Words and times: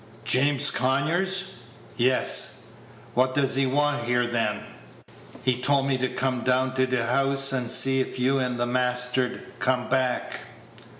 "James 0.25 0.71
Conyers?" 0.71 1.43
"Yes." 1.95 2.63
"What 3.13 3.35
does 3.35 3.53
he 3.53 3.67
want 3.67 4.05
here, 4.05 4.25
then?" 4.25 4.63
"He 5.43 5.61
told 5.61 5.85
me 5.87 5.95
to 5.99 6.07
come 6.09 6.41
down 6.41 6.73
t' 6.73 6.87
th' 6.87 6.93
house, 7.05 7.53
and 7.53 7.69
see 7.69 7.99
if 7.99 8.17
you 8.17 8.39
and 8.39 8.59
the 8.59 8.65
master'd 8.65 9.43
come 9.59 9.89
back." 9.89 10.39